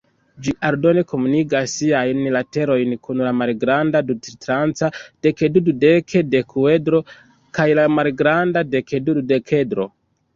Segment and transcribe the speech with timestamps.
[0.45, 4.89] Ĝi aldone komunigas siajn laterojn kun la malgranda du-tritranĉa
[5.27, 7.03] dekdu-dudek-dekduedro
[7.59, 9.87] kaj la malgranda dekdu-dudekedro.